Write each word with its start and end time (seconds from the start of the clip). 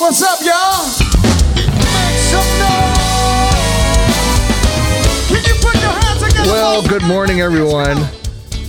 What's 0.00 0.22
up, 0.22 0.40
y'all? 0.40 0.86
Make 1.54 1.68
some 2.30 2.40
noise. 2.58 3.36
Can 5.28 5.44
you 5.44 5.52
put 5.60 5.74
your 5.74 5.92
hands 5.92 6.22
together? 6.22 6.50
Well, 6.50 6.88
good 6.88 7.02
morning, 7.02 7.42
everyone. 7.42 8.08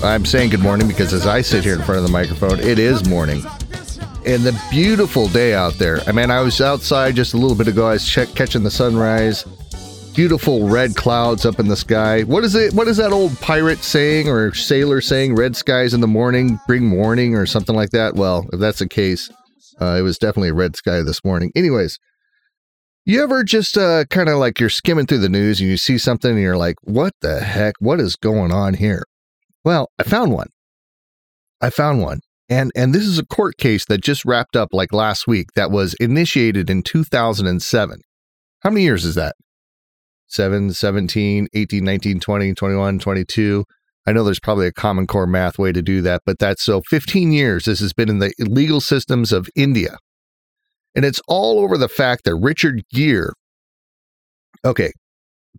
I'm 0.04 0.26
saying 0.26 0.50
good 0.50 0.60
morning 0.60 0.90
because 0.90 1.14
as 1.14 1.26
I 1.26 1.40
sit 1.40 1.64
here 1.64 1.76
in 1.76 1.84
front 1.84 2.00
of 2.00 2.04
the 2.04 2.12
microphone, 2.12 2.60
it 2.60 2.78
is 2.78 3.08
morning. 3.08 3.46
And 4.26 4.44
the 4.44 4.62
beautiful 4.70 5.30
day 5.30 5.54
out 5.54 5.76
there. 5.76 6.02
I 6.06 6.12
mean, 6.12 6.30
I 6.30 6.42
was 6.42 6.60
outside 6.60 7.16
just 7.16 7.34
a 7.34 7.38
little 7.38 7.56
bit 7.56 7.70
ago. 7.70 7.88
I 7.88 7.94
was 7.94 8.06
check, 8.06 8.28
catching 8.36 8.64
the 8.64 8.72
sunrise. 8.72 9.46
Beautiful 10.14 10.68
red 10.68 10.98
clouds 10.98 11.46
up 11.46 11.62
in 11.62 11.70
the 11.70 11.78
sky. 11.78 12.24
What 12.24 12.44
is 12.44 12.56
it? 12.56 12.74
What 12.74 12.90
is 12.90 12.98
that 12.98 13.14
old 13.14 13.40
pirate 13.40 13.86
saying 13.86 14.28
or 14.28 14.54
sailor 14.54 15.00
saying? 15.00 15.36
Red 15.36 15.56
skies 15.56 15.94
in 15.94 16.02
the 16.02 16.08
morning 16.08 16.60
bring 16.68 16.86
morning 16.86 17.36
or 17.36 17.46
something 17.46 17.74
like 17.74 17.92
that. 17.92 18.16
Well, 18.16 18.50
if 18.52 18.60
that's 18.60 18.80
the 18.80 18.90
case, 18.90 19.30
uh, 19.80 19.96
it 19.98 20.02
was 20.02 20.18
definitely 20.18 20.50
a 20.50 20.54
red 20.54 20.76
sky 20.76 21.02
this 21.02 21.24
morning. 21.24 21.52
Anyways, 21.56 22.00
you 23.06 23.24
ever 23.24 23.44
just 23.44 23.78
uh, 23.78 24.06
kind 24.06 24.30
of 24.30 24.38
like 24.38 24.60
you're 24.60 24.70
skimming 24.70 25.06
through 25.08 25.20
the 25.20 25.30
news 25.30 25.60
and 25.60 25.70
you 25.70 25.78
see 25.78 25.98
something 25.98 26.32
and 26.32 26.42
you're 26.42 26.58
like, 26.58 26.76
what 26.84 27.14
the 27.22 27.40
heck? 27.40 27.76
What 27.80 28.00
is 28.00 28.16
going 28.16 28.52
on 28.52 28.76
here? 28.76 29.06
Well, 29.64 29.90
I 30.00 30.04
found 30.04 30.34
one. 30.34 30.50
I 31.62 31.70
found 31.70 32.02
one. 32.02 32.20
And 32.50 32.72
and 32.76 32.94
this 32.94 33.04
is 33.04 33.18
a 33.18 33.26
court 33.26 33.58
case 33.58 33.86
that 33.86 34.04
just 34.04 34.26
wrapped 34.26 34.58
up 34.58 34.70
like 34.74 34.92
last 34.92 35.26
week 35.26 35.48
that 35.56 35.72
was 35.72 35.94
initiated 35.96 36.70
in 36.70 36.84
2007. 36.84 38.02
How 38.60 38.70
many 38.70 38.84
years 38.84 39.06
is 39.06 39.16
that? 39.16 39.36
7, 40.28 40.74
17, 40.74 41.48
18, 41.54 41.84
19, 41.84 42.20
20, 42.20 42.54
21, 42.54 43.00
22. 43.00 43.66
I 44.06 44.14
know 44.14 44.24
there's 44.24 44.40
probably 44.40 44.68
a 44.68 44.72
common 44.72 45.06
core 45.06 45.28
math 45.28 45.60
way 45.60 45.72
to 45.72 45.82
do 45.82 46.02
that, 46.02 46.24
but 46.26 46.40
that's 46.40 46.64
so 46.64 46.82
15 46.90 47.32
years 47.32 47.66
this 47.66 47.80
has 47.80 47.94
been 47.94 48.10
in 48.10 48.20
the 48.20 48.34
legal 48.40 48.82
systems 48.82 49.32
of 49.32 49.50
India. 49.56 49.98
And 50.96 51.06
it's 51.06 51.22
all 51.28 51.60
over 51.60 51.78
the 51.78 51.88
fact 51.88 52.26
that 52.26 52.36
Richard 52.36 52.84
Gere, 52.92 53.30
okay, 54.66 54.92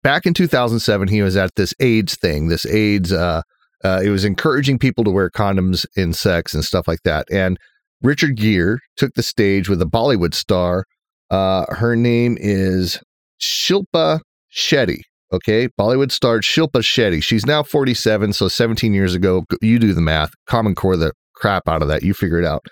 back 0.02 0.26
in 0.26 0.34
2007, 0.34 1.08
he 1.08 1.22
was 1.22 1.36
at 1.36 1.54
this 1.54 1.72
AIDS 1.80 2.16
thing, 2.16 2.48
this 2.48 2.66
AIDS, 2.66 3.12
uh, 3.12 3.42
uh, 3.84 4.00
it 4.04 4.10
was 4.10 4.24
encouraging 4.24 4.78
people 4.78 5.04
to 5.04 5.10
wear 5.10 5.30
condoms 5.30 5.86
in 5.96 6.12
sex 6.12 6.54
and 6.54 6.64
stuff 6.64 6.86
like 6.86 7.02
that. 7.04 7.26
And 7.30 7.58
Richard 8.02 8.36
Gere 8.36 8.78
took 8.96 9.14
the 9.14 9.22
stage 9.22 9.68
with 9.68 9.80
a 9.80 9.86
Bollywood 9.86 10.34
star. 10.34 10.84
Uh, 11.30 11.64
her 11.68 11.96
name 11.96 12.36
is 12.40 13.00
Shilpa 13.40 14.20
Shetty. 14.52 15.02
Okay, 15.32 15.68
Bollywood 15.80 16.12
star 16.12 16.40
Shilpa 16.40 16.82
Shetty. 16.82 17.22
She's 17.22 17.46
now 17.46 17.62
47, 17.62 18.34
so 18.34 18.48
17 18.48 18.92
years 18.92 19.14
ago. 19.14 19.44
You 19.62 19.78
do 19.78 19.94
the 19.94 20.02
math. 20.02 20.32
Common 20.46 20.74
Core 20.74 20.96
the 20.96 21.12
crap 21.34 21.68
out 21.68 21.80
of 21.80 21.88
that. 21.88 22.02
You 22.02 22.12
figure 22.12 22.38
it 22.38 22.44
out. 22.44 22.66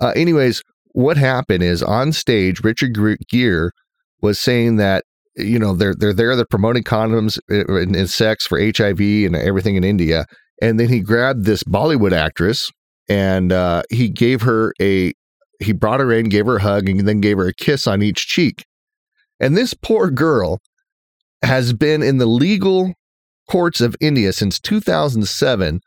Uh, 0.00 0.12
anyways, 0.14 0.62
what 0.92 1.16
happened 1.16 1.62
is 1.62 1.82
on 1.82 2.12
stage, 2.12 2.62
Richard 2.62 2.96
Gere 3.30 3.70
was 4.20 4.38
saying 4.38 4.76
that 4.76 5.04
you 5.36 5.58
know 5.58 5.74
they're 5.74 5.94
they're 5.94 6.12
there, 6.12 6.36
they're 6.36 6.44
promoting 6.44 6.82
condoms 6.82 7.38
and, 7.48 7.96
and 7.96 8.10
sex 8.10 8.46
for 8.46 8.60
HIV 8.60 9.00
and 9.00 9.34
everything 9.34 9.76
in 9.76 9.84
India, 9.84 10.26
and 10.60 10.78
then 10.78 10.88
he 10.88 11.00
grabbed 11.00 11.44
this 11.44 11.62
Bollywood 11.62 12.12
actress 12.12 12.70
and 13.08 13.52
uh, 13.52 13.82
he 13.90 14.08
gave 14.08 14.42
her 14.42 14.74
a 14.80 15.12
he 15.60 15.72
brought 15.72 16.00
her 16.00 16.12
in, 16.12 16.28
gave 16.28 16.46
her 16.46 16.56
a 16.56 16.62
hug, 16.62 16.88
and 16.88 17.00
then 17.00 17.20
gave 17.20 17.38
her 17.38 17.48
a 17.48 17.54
kiss 17.54 17.86
on 17.86 18.02
each 18.02 18.26
cheek. 18.26 18.64
And 19.40 19.56
this 19.56 19.74
poor 19.74 20.10
girl 20.10 20.58
has 21.42 21.72
been 21.72 22.02
in 22.02 22.18
the 22.18 22.26
legal 22.26 22.94
courts 23.48 23.80
of 23.80 23.96
India 24.00 24.32
since 24.32 24.60
2007 24.60 25.80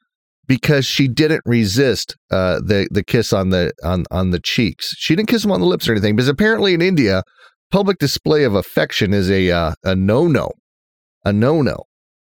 because 0.48 0.86
she 0.86 1.08
didn't 1.08 1.42
resist 1.46 2.18
uh, 2.32 2.60
the 2.60 2.88
the 2.92 3.04
kiss 3.04 3.32
on 3.32 3.50
the 3.50 3.72
on 3.84 4.06
on 4.12 4.32
the 4.32 4.40
cheeks. 4.40 4.94
She 4.98 5.16
didn't 5.16 5.30
kiss 5.30 5.46
him 5.46 5.52
on 5.52 5.62
the 5.62 5.68
lips 5.68 5.88
or 5.88 5.94
anything 5.94 6.16
because 6.16 6.28
apparently 6.28 6.74
in 6.74 6.82
India, 6.82 7.24
public 7.72 8.00
display 8.00 8.44
of 8.44 8.56
affection 8.56 9.14
is 9.14 9.30
a 9.30 9.52
uh, 9.52 9.74
a 9.84 9.96
no 9.96 10.28
no, 10.28 10.52
a 11.24 11.32
no 11.32 11.62
no. 11.62 11.86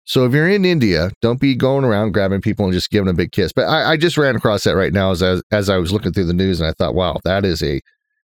So 0.09 0.25
if 0.25 0.33
you're 0.33 0.49
in 0.49 0.65
India, 0.65 1.11
don't 1.21 1.39
be 1.39 1.55
going 1.55 1.85
around 1.85 2.13
grabbing 2.13 2.41
people 2.41 2.65
and 2.65 2.73
just 2.73 2.89
giving 2.89 3.09
a 3.09 3.13
big 3.13 3.31
kiss. 3.31 3.53
But 3.53 3.65
I, 3.65 3.91
I 3.91 3.97
just 3.97 4.17
ran 4.17 4.35
across 4.35 4.63
that 4.63 4.75
right 4.75 4.91
now 4.91 5.11
as 5.11 5.21
I, 5.21 5.35
as 5.51 5.69
I 5.69 5.77
was 5.77 5.93
looking 5.93 6.13
through 6.13 6.25
the 6.25 6.33
news, 6.33 6.59
and 6.59 6.67
I 6.67 6.73
thought, 6.73 6.95
wow, 6.95 7.19
that 7.25 7.45
is 7.45 7.61
a 7.61 7.79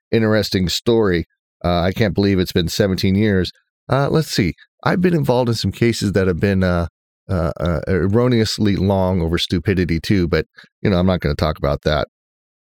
interesting 0.09 0.69
story. 0.69 1.25
Uh, 1.63 1.81
I 1.81 1.91
can't 1.91 2.15
believe 2.15 2.39
it's 2.39 2.53
been 2.53 2.69
17 2.69 3.15
years. 3.15 3.51
Uh, 3.89 4.09
let's 4.09 4.29
see. 4.29 4.53
I've 4.83 5.01
been 5.01 5.15
involved 5.15 5.49
in 5.49 5.55
some 5.55 5.71
cases 5.71 6.11
that 6.13 6.27
have 6.27 6.39
been 6.39 6.63
uh, 6.63 6.87
uh, 7.29 7.51
uh, 7.59 7.81
erroneously 7.87 8.75
long 8.75 9.21
over 9.21 9.37
stupidity 9.37 9.99
too, 9.99 10.27
but 10.27 10.45
you 10.81 10.89
know 10.89 10.97
I'm 10.97 11.07
not 11.07 11.19
going 11.21 11.35
to 11.35 11.39
talk 11.39 11.57
about 11.57 11.81
that. 11.83 12.07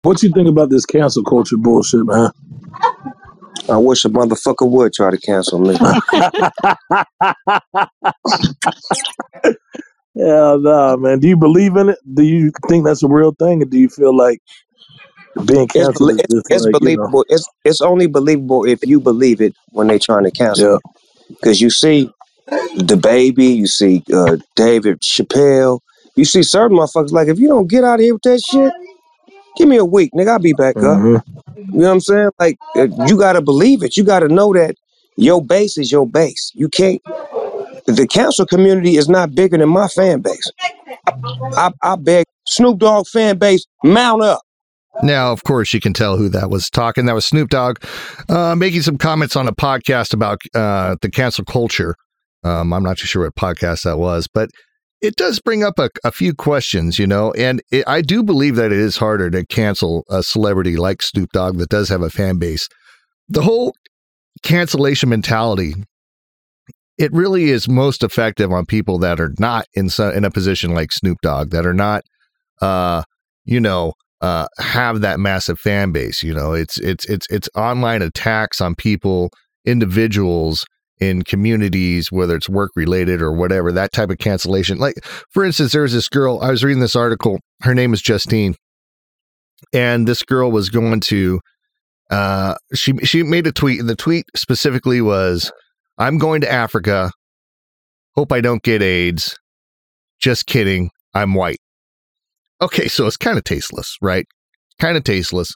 What 0.03 0.23
you 0.23 0.31
think 0.31 0.49
about 0.49 0.71
this 0.71 0.85
cancel 0.85 1.23
culture 1.23 1.57
bullshit, 1.57 2.05
man? 2.05 2.31
I 3.69 3.77
wish 3.77 4.05
a 4.05 4.09
motherfucker 4.09 4.69
would 4.69 4.93
try 4.93 5.11
to 5.11 5.17
cancel 5.19 5.59
me. 5.59 5.75
yeah, 10.15 10.57
nah, 10.59 10.97
man. 10.97 11.19
Do 11.19 11.27
you 11.29 11.37
believe 11.37 11.77
in 11.77 11.89
it? 11.89 11.99
Do 12.13 12.23
you 12.23 12.51
think 12.69 12.85
that's 12.85 13.03
a 13.03 13.09
real 13.09 13.33
thing, 13.39 13.63
or 13.63 13.65
do 13.65 13.79
you 13.79 13.89
feel 13.89 14.15
like 14.15 14.39
being 15.45 15.67
It's, 15.69 15.69
canceled 15.69 16.11
is 16.11 16.19
it's, 16.19 16.31
just 16.31 16.47
it's 16.49 16.57
like 16.57 16.77
you 16.81 16.91
know? 16.91 16.91
believable. 16.91 17.25
It's 17.29 17.47
it's 17.65 17.81
only 17.81 18.07
believable 18.07 18.65
if 18.65 18.85
you 18.85 19.01
believe 19.01 19.41
it 19.41 19.55
when 19.71 19.87
they're 19.87 19.99
trying 19.99 20.25
to 20.25 20.31
cancel 20.31 20.65
Yeah, 20.65 20.71
you. 20.71 20.79
Because 21.29 21.61
you 21.61 21.69
see 21.71 22.11
the 22.77 22.97
baby, 22.97 23.47
you 23.47 23.67
see 23.67 24.03
uh, 24.13 24.37
David 24.55 25.01
Chappelle, 25.01 25.81
you 26.15 26.25
see 26.25 26.43
certain 26.43 26.77
motherfuckers 26.77 27.11
like 27.11 27.27
if 27.29 27.39
you 27.39 27.47
don't 27.49 27.67
get 27.69 27.83
out 27.83 27.95
of 27.95 28.01
here 28.01 28.15
with 28.15 28.23
that 28.23 28.41
shit, 28.41 28.73
give 29.57 29.67
me 29.69 29.77
a 29.77 29.85
week, 29.85 30.11
nigga, 30.13 30.29
I'll 30.29 30.39
be 30.39 30.53
back 30.53 30.83
up. 30.83 31.03
hmm 31.03 31.17
You 31.71 31.81
know 31.81 31.87
what 31.87 31.93
I'm 31.95 32.01
saying? 32.01 32.29
Like 32.39 32.59
uh, 32.77 32.87
you 33.05 33.17
gotta 33.17 33.41
believe 33.41 33.83
it. 33.83 33.97
You 33.97 34.03
gotta 34.05 34.27
know 34.29 34.53
that 34.53 34.75
your 35.17 35.43
base 35.45 35.77
is 35.77 35.91
your 35.91 36.07
base. 36.07 36.51
You 36.55 36.69
can't. 36.69 37.01
The 37.87 38.07
council 38.07 38.45
community 38.47 38.97
is 38.97 39.09
not 39.09 39.35
bigger 39.35 39.57
than 39.57 39.69
my 39.69 39.87
fan 39.89 40.21
base. 40.21 40.51
I, 41.57 41.71
I 41.83 41.97
beg 41.97 42.25
Snoop 42.47 42.79
Dogg 42.79 43.07
fan 43.07 43.37
base, 43.39 43.65
mount 43.83 44.23
up. 44.23 44.41
Now, 45.03 45.31
of 45.31 45.43
course, 45.43 45.73
you 45.73 45.79
can 45.79 45.93
tell 45.93 46.17
who 46.17 46.29
that 46.29 46.49
was 46.49 46.69
talking. 46.69 47.05
That 47.05 47.15
was 47.15 47.25
Snoop 47.25 47.49
Dogg 47.49 47.83
uh, 48.29 48.55
making 48.55 48.81
some 48.81 48.97
comments 48.97 49.35
on 49.35 49.47
a 49.47 49.53
podcast 49.53 50.13
about 50.13 50.41
uh, 50.55 50.95
the 51.01 51.11
cancel 51.11 51.45
culture. 51.45 51.95
Um, 52.43 52.73
I'm 52.73 52.83
not 52.83 52.97
too 52.97 53.07
sure 53.07 53.23
what 53.23 53.35
podcast 53.35 53.83
that 53.83 53.99
was, 53.99 54.27
but 54.27 54.49
it 55.01 55.15
does 55.15 55.39
bring 55.39 55.63
up 55.63 55.77
a, 55.77 55.89
a 56.03 56.11
few 56.11 56.33
questions, 56.33 56.97
you 56.97 57.05
know, 57.05 57.31
and 57.33 57.61
it, 57.71 57.83
I 57.87 58.01
do 58.01 58.23
believe 58.23 58.55
that 58.55 58.71
it 58.71 58.79
is 58.79 58.97
harder 58.97 59.29
to 59.29 59.45
cancel 59.45 60.03
a 60.09 60.23
celebrity 60.23 60.75
like 60.75 61.01
Snoop 61.01 61.31
Dogg 61.31 61.57
that 61.57 61.69
does 61.69 61.89
have 61.89 62.01
a 62.01 62.09
fan 62.09 62.37
base. 62.37 62.67
The 63.29 63.43
whole 63.43 63.75
cancellation 64.43 65.09
mentality, 65.09 65.75
it 66.97 67.13
really 67.13 67.51
is 67.51 67.69
most 67.69 68.03
effective 68.03 68.51
on 68.51 68.65
people 68.65 68.97
that 68.99 69.19
are 69.19 69.33
not 69.37 69.67
in 69.73 69.89
so, 69.89 70.09
in 70.09 70.25
a 70.25 70.31
position 70.31 70.73
like 70.73 70.91
Snoop 70.91 71.19
Dogg, 71.21 71.51
that 71.51 71.65
are 71.65 71.73
not, 71.73 72.03
uh, 72.61 73.03
you 73.45 73.59
know, 73.59 73.93
uh, 74.21 74.47
have 74.57 75.01
that 75.01 75.19
massive 75.19 75.59
fan 75.59 75.91
base. 75.91 76.23
You 76.23 76.33
know, 76.33 76.53
it's 76.53 76.77
it's 76.79 77.05
it's 77.05 77.27
it's 77.29 77.49
online 77.55 78.01
attacks 78.01 78.61
on 78.61 78.75
people, 78.75 79.31
individuals 79.65 80.65
in 80.99 81.21
communities, 81.21 82.11
whether 82.11 82.35
it's 82.35 82.49
work 82.49 82.71
related 82.75 83.21
or 83.21 83.31
whatever. 83.31 83.71
That 83.71 83.91
type 83.91 84.09
of 84.09 84.17
cancellation. 84.17 84.79
Like 84.79 84.95
for 85.29 85.43
instance, 85.43 85.71
there 85.71 85.83
was 85.83 85.93
this 85.93 86.09
girl. 86.09 86.39
I 86.41 86.49
was 86.49 86.63
reading 86.63 86.81
this 86.81 86.95
article. 86.95 87.39
Her 87.61 87.75
name 87.75 87.93
is 87.93 88.01
Justine, 88.01 88.55
and 89.73 90.07
this 90.07 90.23
girl 90.23 90.51
was 90.51 90.69
going 90.69 90.99
to. 91.01 91.39
Uh, 92.09 92.55
she 92.73 92.93
she 93.03 93.21
made 93.21 93.45
a 93.47 93.51
tweet, 93.51 93.79
and 93.79 93.89
the 93.89 93.95
tweet 93.95 94.25
specifically 94.35 95.01
was, 95.01 95.51
"I'm 95.97 96.17
going 96.17 96.41
to 96.41 96.51
Africa. 96.51 97.11
Hope 98.15 98.31
I 98.31 98.41
don't 98.41 98.63
get 98.63 98.81
AIDS. 98.81 99.37
Just 100.19 100.47
kidding. 100.47 100.89
I'm 101.13 101.33
white." 101.33 101.57
Okay, 102.61 102.87
so 102.87 103.05
it's 103.05 103.17
kind 103.17 103.37
of 103.37 103.43
tasteless, 103.43 103.97
right? 104.01 104.25
Kind 104.79 104.97
of 104.97 105.03
tasteless. 105.03 105.53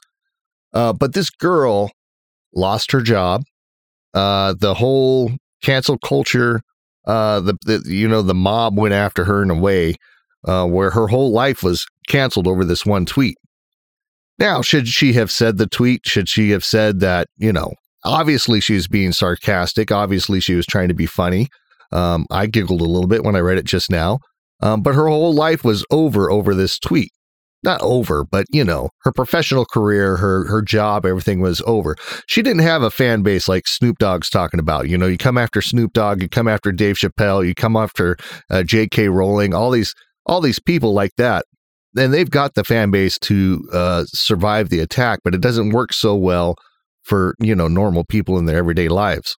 Uh, 0.72 0.92
but 0.92 1.14
this 1.14 1.30
girl 1.30 1.90
lost 2.54 2.92
her 2.92 3.00
job. 3.00 3.42
Uh, 4.14 4.54
the 4.58 4.74
whole 4.74 5.32
cancel 5.62 5.98
culture, 5.98 6.60
uh, 7.06 7.40
the, 7.40 7.56
the 7.64 7.82
you 7.86 8.06
know 8.06 8.22
the 8.22 8.34
mob 8.34 8.78
went 8.78 8.94
after 8.94 9.24
her 9.24 9.42
in 9.42 9.50
a 9.50 9.54
way 9.54 9.94
uh, 10.46 10.66
where 10.66 10.90
her 10.90 11.08
whole 11.08 11.32
life 11.32 11.62
was 11.62 11.84
canceled 12.08 12.46
over 12.46 12.64
this 12.64 12.84
one 12.86 13.06
tweet. 13.06 13.36
Now, 14.38 14.62
should 14.62 14.88
she 14.88 15.12
have 15.14 15.30
said 15.30 15.58
the 15.58 15.66
tweet? 15.66 16.02
Should 16.06 16.28
she 16.28 16.50
have 16.50 16.64
said 16.64 17.00
that? 17.00 17.28
You 17.36 17.52
know, 17.52 17.72
obviously 18.04 18.60
she 18.60 18.74
was 18.74 18.88
being 18.88 19.12
sarcastic. 19.12 19.90
Obviously 19.90 20.40
she 20.40 20.54
was 20.54 20.66
trying 20.66 20.88
to 20.88 20.94
be 20.94 21.06
funny. 21.06 21.48
Um, 21.90 22.26
I 22.30 22.46
giggled 22.46 22.80
a 22.80 22.84
little 22.84 23.08
bit 23.08 23.24
when 23.24 23.36
I 23.36 23.40
read 23.40 23.58
it 23.58 23.66
just 23.66 23.90
now. 23.90 24.18
Um, 24.62 24.80
but 24.82 24.94
her 24.94 25.08
whole 25.08 25.34
life 25.34 25.64
was 25.64 25.84
over 25.90 26.30
over 26.30 26.54
this 26.54 26.78
tweet. 26.78 27.10
Not 27.64 27.80
over, 27.80 28.24
but 28.24 28.46
you 28.50 28.64
know, 28.64 28.90
her 29.02 29.12
professional 29.12 29.64
career, 29.64 30.16
her 30.16 30.46
her 30.48 30.62
job, 30.62 31.06
everything 31.06 31.40
was 31.40 31.62
over. 31.64 31.94
She 32.26 32.42
didn't 32.42 32.62
have 32.62 32.82
a 32.82 32.90
fan 32.90 33.22
base 33.22 33.46
like 33.48 33.68
Snoop 33.68 33.98
Dogg's 33.98 34.28
talking 34.28 34.58
about. 34.58 34.88
You 34.88 34.98
know, 34.98 35.06
you 35.06 35.16
come 35.16 35.38
after 35.38 35.62
Snoop 35.62 35.92
Dogg, 35.92 36.22
you 36.22 36.28
come 36.28 36.48
after 36.48 36.72
Dave 36.72 36.96
Chappelle, 36.96 37.46
you 37.46 37.54
come 37.54 37.76
after 37.76 38.16
uh, 38.50 38.64
J.K. 38.64 39.08
Rowling, 39.10 39.54
all 39.54 39.70
these 39.70 39.94
all 40.26 40.40
these 40.40 40.58
people 40.58 40.92
like 40.92 41.14
that. 41.18 41.44
And 41.96 42.12
they've 42.12 42.30
got 42.30 42.54
the 42.54 42.64
fan 42.64 42.90
base 42.90 43.18
to 43.20 43.68
uh, 43.72 44.04
survive 44.06 44.70
the 44.70 44.80
attack, 44.80 45.20
but 45.24 45.34
it 45.34 45.40
doesn't 45.40 45.70
work 45.70 45.92
so 45.92 46.16
well 46.16 46.56
for, 47.02 47.34
you 47.38 47.54
know, 47.54 47.68
normal 47.68 48.04
people 48.04 48.38
in 48.38 48.46
their 48.46 48.56
everyday 48.56 48.88
lives. 48.88 49.36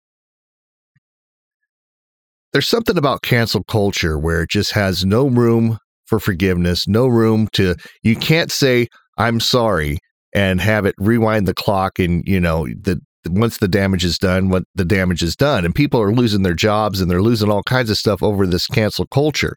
There's 2.52 2.68
something 2.68 2.98
about 2.98 3.22
cancel 3.22 3.64
culture 3.64 4.18
where 4.18 4.42
it 4.42 4.50
just 4.50 4.72
has 4.72 5.04
no 5.04 5.26
room 5.26 5.78
for 6.06 6.20
forgiveness, 6.20 6.86
no 6.86 7.06
room 7.06 7.48
to, 7.52 7.74
you 8.02 8.16
can't 8.16 8.50
say, 8.52 8.88
I'm 9.16 9.40
sorry 9.40 9.98
and 10.34 10.60
have 10.60 10.84
it 10.84 10.94
rewind 10.98 11.46
the 11.46 11.54
clock 11.54 11.98
and, 11.98 12.22
you 12.26 12.40
know, 12.40 12.66
the, 12.66 13.00
once 13.28 13.58
the 13.58 13.68
damage 13.68 14.04
is 14.04 14.18
done, 14.18 14.48
what 14.48 14.64
the 14.74 14.84
damage 14.84 15.22
is 15.22 15.36
done. 15.36 15.64
And 15.64 15.74
people 15.74 16.00
are 16.00 16.12
losing 16.12 16.42
their 16.42 16.54
jobs 16.54 17.00
and 17.00 17.10
they're 17.10 17.22
losing 17.22 17.50
all 17.50 17.62
kinds 17.62 17.88
of 17.88 17.96
stuff 17.96 18.22
over 18.22 18.46
this 18.46 18.66
cancel 18.66 19.06
culture. 19.06 19.56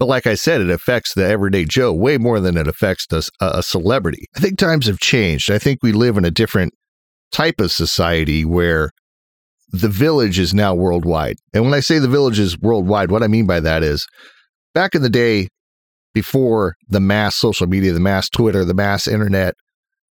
But 0.00 0.06
like 0.06 0.26
I 0.26 0.34
said, 0.34 0.62
it 0.62 0.70
affects 0.70 1.12
the 1.12 1.26
everyday 1.26 1.66
Joe 1.66 1.92
way 1.92 2.16
more 2.16 2.40
than 2.40 2.56
it 2.56 2.66
affects 2.66 3.06
a, 3.12 3.22
a 3.40 3.62
celebrity. 3.62 4.24
I 4.34 4.40
think 4.40 4.58
times 4.58 4.86
have 4.86 4.98
changed. 4.98 5.50
I 5.50 5.58
think 5.58 5.80
we 5.82 5.92
live 5.92 6.16
in 6.16 6.24
a 6.24 6.30
different 6.30 6.72
type 7.30 7.60
of 7.60 7.70
society 7.70 8.44
where 8.44 8.90
the 9.70 9.88
village 9.88 10.38
is 10.38 10.52
now 10.52 10.74
worldwide. 10.74 11.36
And 11.54 11.64
when 11.64 11.74
I 11.74 11.80
say 11.80 11.98
the 11.98 12.08
village 12.08 12.38
is 12.38 12.58
worldwide, 12.58 13.10
what 13.10 13.22
I 13.22 13.28
mean 13.28 13.46
by 13.46 13.60
that 13.60 13.82
is 13.82 14.06
back 14.74 14.94
in 14.94 15.02
the 15.02 15.10
day, 15.10 15.48
before 16.12 16.74
the 16.88 17.00
mass 17.00 17.36
social 17.36 17.68
media, 17.68 17.92
the 17.92 18.00
mass 18.00 18.28
Twitter, 18.28 18.64
the 18.64 18.74
mass 18.74 19.06
internet, 19.06 19.54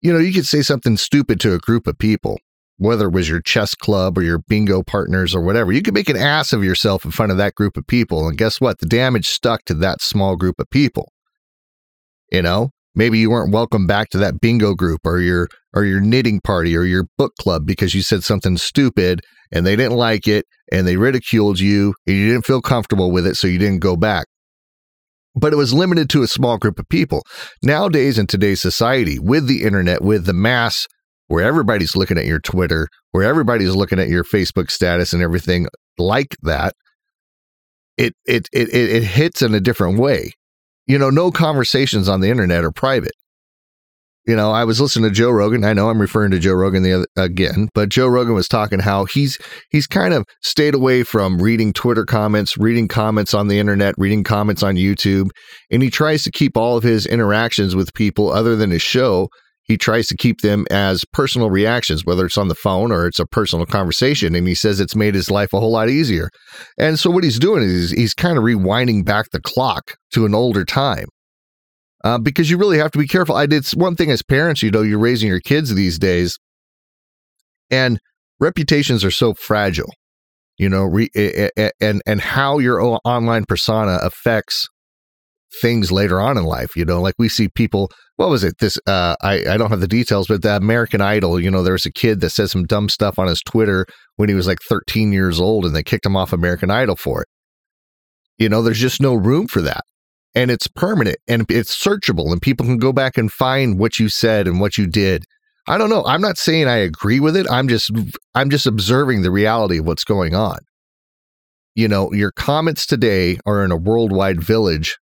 you 0.03 0.13
know, 0.13 0.19
you 0.19 0.33
could 0.33 0.47
say 0.47 0.61
something 0.61 0.99
stupid 0.99 1.41
to 1.41 1.55
a 1.55 1.59
group 1.59 1.87
of 1.87 1.97
people 1.97 2.39
whether 2.79 3.07
it 3.07 3.13
was 3.13 3.29
your 3.29 3.41
chess 3.41 3.75
club 3.75 4.19
or 4.19 4.23
your 4.23 4.39
bingo 4.39 4.83
partners 4.83 5.35
or 5.35 5.41
whatever, 5.41 5.73
you 5.73 5.83
could 5.83 5.95
make 5.95 6.09
an 6.09 6.17
ass 6.17 6.53
of 6.53 6.63
yourself 6.63 7.05
in 7.05 7.11
front 7.11 7.33
of 7.33 7.39
that 7.39 7.55
group 7.55 7.77
of 7.77 7.87
people. 7.87 8.29
And 8.29 8.37
guess 8.37 8.61
what? 8.61 8.79
The 8.79 8.87
damage 8.87 9.29
stuck 9.29 9.65
to 9.65 9.75
that 9.75 10.03
small 10.03 10.37
group 10.37 10.57
of 10.59 10.69
people. 10.71 11.13
You 12.31 12.43
know, 12.43 12.71
maybe 12.97 13.19
you 13.19 13.31
weren't 13.31 13.53
welcome 13.53 13.87
back 13.87 14.09
to 14.11 14.19
that 14.19 14.41
bingo 14.41 14.75
group 14.75 15.01
or 15.05 15.21
your 15.21 15.49
or 15.75 15.85
your 15.85 16.01
knitting 16.01 16.41
party 16.41 16.77
or 16.77 16.83
your 16.83 17.05
book 17.17 17.33
club 17.39 17.65
because 17.65 17.95
you 17.95 18.03
said 18.03 18.25
something 18.25 18.57
stupid 18.57 19.21
and 19.53 19.65
they 19.65 19.77
didn't 19.77 19.97
like 19.97 20.27
it 20.27 20.45
and 20.73 20.87
they 20.87 20.97
ridiculed 20.97 21.61
you 21.61 21.95
and 22.07 22.17
you 22.17 22.29
didn't 22.29 22.47
feel 22.47 22.61
comfortable 22.61 23.13
with 23.13 23.27
it 23.27 23.37
so 23.37 23.47
you 23.47 23.59
didn't 23.59 23.81
go 23.81 23.97
back 23.97 24.27
but 25.37 25.53
it 25.53 25.57
was 25.57 25.75
limited 25.75 26.09
to 26.11 26.23
a 26.23 26.27
small 26.27 26.57
group 26.57 26.79
of 26.79 26.89
people. 26.89 27.23
Nowadays, 27.63 28.19
in 28.19 28.27
today's 28.27 28.61
society, 28.61 29.19
with 29.19 29.47
the 29.47 29.63
internet, 29.63 30.03
with 30.03 30.25
the 30.25 30.33
mass 30.33 30.87
where 31.29 31.45
everybody's 31.45 31.95
looking 31.95 32.19
at 32.19 32.25
your 32.25 32.41
Twitter, 32.41 32.89
where 33.13 33.25
everybody's 33.25 33.75
looking 33.75 33.99
at 33.99 34.09
your 34.09 34.25
Facebook 34.25 34.71
status 34.71 35.13
and 35.13 35.23
everything 35.23 35.67
like 35.99 36.37
that, 36.43 36.73
it 37.99 38.15
it 38.25 38.49
it 38.53 38.73
it 38.73 39.03
hits 39.03 39.43
in 39.43 39.55
a 39.55 39.61
different 39.61 39.99
way. 39.99 40.33
You 40.87 40.99
know, 40.99 41.11
no 41.11 41.31
conversations 41.31 42.09
on 42.09 42.21
the 42.21 42.31
internet 42.31 42.65
are 42.65 42.71
private. 42.71 43.13
You 44.27 44.35
know, 44.35 44.51
I 44.51 44.65
was 44.65 44.81
listening 44.81 45.09
to 45.09 45.15
Joe 45.15 45.31
Rogan. 45.31 45.65
I 45.65 45.73
know 45.73 45.89
I'm 45.89 46.01
referring 46.01 46.33
to 46.33 46.41
Joe 46.41 46.55
Rogan 46.55 46.83
the 46.83 46.93
other, 46.93 47.07
again, 47.17 47.69
but 47.75 47.91
Joe 47.91 48.09
Rogan 48.09 48.35
was 48.35 48.49
talking 48.49 48.81
how 48.81 49.05
he's 49.05 49.39
he's 49.71 49.87
kind 49.87 50.13
of 50.13 50.25
stayed 50.43 50.75
away 50.75 51.05
from 51.05 51.39
reading 51.39 51.73
Twitter 51.73 52.05
comments, 52.05 52.59
reading 52.59 52.89
comments 52.89 53.35
on 53.35 53.47
the 53.47 53.61
internet, 53.61 53.95
reading 53.99 54.25
comments 54.25 54.65
on 54.65 54.75
YouTube, 54.75 55.31
and 55.71 55.81
he 55.81 55.91
tries 55.91 56.25
to 56.25 56.33
keep 56.33 56.57
all 56.57 56.77
of 56.77 56.83
his 56.83 57.07
interactions 57.07 57.77
with 57.77 57.95
people 57.95 58.33
other 58.33 58.57
than 58.57 58.73
his 58.73 58.83
show 58.83 59.29
he 59.67 59.77
tries 59.77 60.07
to 60.09 60.17
keep 60.17 60.41
them 60.41 60.65
as 60.71 61.05
personal 61.13 61.51
reactions, 61.51 62.05
whether 62.05 62.25
it's 62.25 62.39
on 62.39 62.49
the 62.49 62.55
phone 62.55 62.93
or 62.93 63.07
it's 63.07 63.19
a 63.19 63.27
personal 63.27 63.67
conversation. 63.67 64.35
And 64.35 64.47
he 64.47 64.55
says 64.55 64.79
it's 64.79 64.95
made 64.95 65.15
his 65.15 65.31
life 65.31 65.53
a 65.53 65.61
whole 65.61 65.73
lot 65.73 65.91
easier. 65.91 66.31
And 66.79 66.99
so 66.99 67.11
what 67.11 67.25
he's 67.25 67.39
doing 67.39 67.63
is 67.63 67.91
he's 67.91 68.15
kind 68.15 68.39
of 68.39 68.45
rewinding 68.45 69.05
back 69.05 69.31
the 69.33 69.41
clock 69.41 69.97
to 70.13 70.25
an 70.25 70.35
older 70.35 70.65
time. 70.65 71.07
Uh, 72.05 72.19
because 72.19 72.49
you 72.49 72.57
really 72.57 72.79
have 72.79 72.93
to 72.93 72.99
be 72.99 73.09
careful. 73.09 73.35
I 73.35 73.47
did 73.47 73.67
one 73.75 73.97
thing 73.97 74.13
as 74.13 74.23
parents, 74.23 74.63
you 74.63 74.71
know, 74.71 74.83
you're 74.83 74.99
raising 74.99 75.29
your 75.29 75.41
kids 75.41 75.75
these 75.75 75.99
days, 75.99 76.39
and 77.69 77.99
reputations 78.39 79.05
are 79.05 79.11
so 79.11 79.35
fragile, 79.35 79.93
you 80.57 80.69
know, 80.69 80.85
re, 80.85 81.09
eh, 81.17 81.31
eh, 81.35 81.49
eh, 81.57 81.71
and 81.81 82.03
and 82.07 82.21
how 82.21 82.59
your 82.59 82.81
online 83.05 83.45
persona 83.45 83.99
affects 84.03 84.69
things 85.61 85.93
later 85.93 86.21
on 86.21 86.37
in 86.37 86.45
life. 86.45 86.77
You 86.77 86.85
know, 86.85 87.01
like 87.01 87.15
we 87.19 87.29
see 87.29 87.49
people. 87.49 87.91
What 88.17 88.31
was 88.31 88.45
it? 88.45 88.59
This 88.59 88.79
uh, 88.87 89.17
I 89.23 89.45
I 89.49 89.57
don't 89.57 89.71
have 89.71 89.81
the 89.81 89.89
details, 89.89 90.29
but 90.29 90.43
the 90.43 90.57
American 90.57 91.01
Idol. 91.01 91.41
You 91.41 91.51
know, 91.51 91.63
there 91.63 91.73
was 91.73 91.87
a 91.87 91.93
kid 91.93 92.21
that 92.21 92.31
said 92.31 92.51
some 92.51 92.65
dumb 92.65 92.89
stuff 92.89 93.19
on 93.19 93.29
his 93.29 93.43
Twitter 93.43 93.87
when 94.17 94.29
he 94.29 94.35
was 94.35 94.47
like 94.47 94.59
13 94.69 95.13
years 95.13 95.41
old, 95.41 95.65
and 95.65 95.75
they 95.75 95.83
kicked 95.83 96.07
him 96.07 96.17
off 96.17 96.33
American 96.33 96.71
Idol 96.71 96.97
for 96.97 97.23
it. 97.23 97.29
You 98.39 98.49
know, 98.49 98.63
there's 98.63 98.81
just 98.81 99.01
no 99.01 99.15
room 99.15 99.47
for 99.47 99.61
that. 99.63 99.83
And 100.35 100.51
it's 100.51 100.67
permanent 100.67 101.17
and 101.27 101.47
it's 101.51 101.75
searchable, 101.75 102.31
and 102.31 102.43
people 102.43 102.67
can 102.67 102.79
go 102.79 102.93
back 102.93 103.17
and 103.17 103.33
find 103.33 103.79
what 103.79 103.99
you 103.99 104.09
said 104.09 104.47
and 104.47 104.61
what 104.61 104.77
you 104.77 104.87
did. 104.87 105.25
I 105.69 105.79
don't 105.79 105.91
know. 105.91 106.05
I'm 106.05 106.21
not 106.21 106.39
saying 106.39 106.69
I 106.69 106.77
agree 106.77 107.21
with 107.21 107.37
it. 107.37 107.47
I'm 107.51 107.69
just 107.69 107.91
I'm 108.35 108.51
just 108.51 108.67
observing 108.67 109.23
the 109.23 109.31
reality 109.31 109.79
of 109.79 109.87
what's 109.87 110.05
going 110.05 110.35
on. 110.35 110.59
You 111.75 111.89
know, 111.89 112.13
your 112.13 112.33
comments 112.33 112.87
today 112.87 113.39
are 113.47 113.65
in 113.65 113.71
a 113.71 113.77
worldwide 113.77 114.43
village 114.43 114.97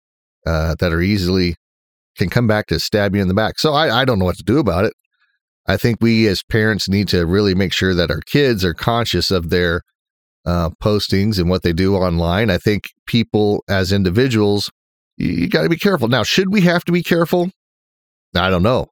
uh, 0.45 0.75
that 0.79 0.93
are 0.93 1.01
easily 1.01 1.55
can 2.17 2.29
come 2.29 2.47
back 2.47 2.67
to 2.67 2.79
stab 2.79 3.15
you 3.15 3.21
in 3.21 3.27
the 3.27 3.33
back. 3.33 3.59
So 3.59 3.73
I, 3.73 4.01
I 4.01 4.05
don't 4.05 4.19
know 4.19 4.25
what 4.25 4.37
to 4.37 4.43
do 4.43 4.59
about 4.59 4.85
it. 4.85 4.93
I 5.67 5.77
think 5.77 5.99
we 6.01 6.27
as 6.27 6.43
parents 6.43 6.89
need 6.89 7.07
to 7.09 7.25
really 7.25 7.55
make 7.55 7.73
sure 7.73 7.93
that 7.93 8.11
our 8.11 8.21
kids 8.21 8.65
are 8.65 8.73
conscious 8.73 9.31
of 9.31 9.49
their 9.49 9.81
uh, 10.45 10.71
postings 10.81 11.39
and 11.39 11.49
what 11.49 11.63
they 11.63 11.73
do 11.73 11.95
online. 11.95 12.49
I 12.49 12.57
think 12.57 12.85
people 13.05 13.63
as 13.69 13.91
individuals, 13.91 14.69
you, 15.17 15.29
you 15.29 15.49
got 15.49 15.63
to 15.63 15.69
be 15.69 15.77
careful. 15.77 16.07
Now, 16.07 16.23
should 16.23 16.51
we 16.51 16.61
have 16.61 16.83
to 16.85 16.91
be 16.91 17.03
careful? 17.03 17.51
I 18.35 18.49
don't 18.49 18.63
know. 18.63 18.87